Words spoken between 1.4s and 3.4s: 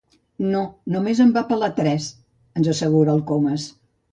pelar tres —ens assegura el